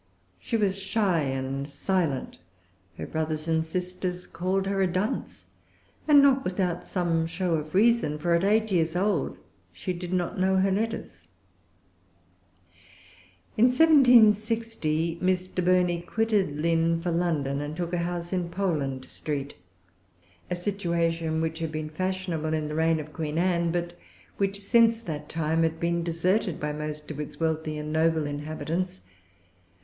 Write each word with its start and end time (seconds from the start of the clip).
She 0.39 0.57
was 0.57 0.79
shy 0.79 1.19
and 1.19 1.67
silent. 1.67 2.39
Her 2.97 3.05
brothers 3.05 3.47
and 3.47 3.63
sisters 3.63 4.25
called 4.25 4.65
her 4.65 4.81
a 4.81 4.87
dunce, 4.91 5.45
and 6.07 6.23
not 6.23 6.43
without 6.43 6.87
some 6.87 7.27
show 7.27 7.53
of 7.57 7.75
reason; 7.75 8.17
for 8.17 8.33
at 8.33 8.43
eight 8.43 8.71
years 8.71 8.95
old 8.95 9.37
she 9.71 9.93
did 9.93 10.11
not 10.11 10.39
know 10.39 10.55
her 10.55 10.71
letters. 10.71 11.27
In 13.55 13.65
1760 13.65 15.19
Mr. 15.21 15.63
Burney 15.63 16.01
quitted 16.01 16.57
Lynn 16.57 16.99
for 16.99 17.11
London, 17.11 17.61
and 17.61 17.77
took 17.77 17.93
a 17.93 17.99
house 17.99 18.33
in 18.33 18.49
Poland 18.49 19.05
Street; 19.05 19.53
a 20.49 20.55
situation 20.55 21.41
which 21.41 21.59
had 21.59 21.71
been 21.71 21.89
fashionable 21.89 22.55
in 22.55 22.69
the 22.69 22.73
reign 22.75 22.99
of 22.99 23.13
Queen 23.13 23.37
Anne, 23.37 23.71
but 23.71 23.95
which,[Pg 24.37 24.61
335] 24.61 24.61
since 24.63 25.01
that 25.01 25.29
time, 25.29 25.61
had 25.61 25.79
been 25.79 26.01
deserted 26.03 26.59
by 26.59 26.73
most 26.73 27.11
of 27.11 27.19
its 27.19 27.39
wealthy 27.39 27.77
and 27.77 27.93
noble 27.93 28.25
inhabitants. 28.25 29.01